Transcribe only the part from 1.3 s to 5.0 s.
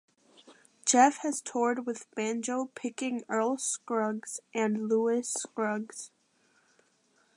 toured with banjo picking Earl Scruggs and